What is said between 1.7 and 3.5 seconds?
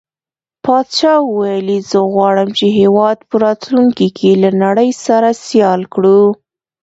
زه غواړم چې هيواد په